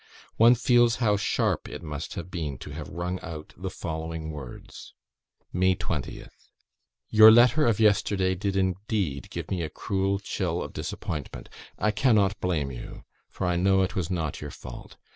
[0.37, 4.95] One feels how sharp it must have been to have wrung out the following words.
[5.53, 6.49] "May 20th.
[7.09, 11.49] "Your letter of yesterday did indeed give me a cruel chill of disappointment.
[11.77, 14.97] I cannot blame you, for I know it was not your fault.